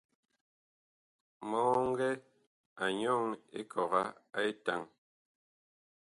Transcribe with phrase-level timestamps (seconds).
[1.49, 2.09] Mɔŋgɛ
[2.83, 3.21] a nyɔŋ
[3.59, 4.01] ekɔga
[4.37, 4.81] a etaŋ.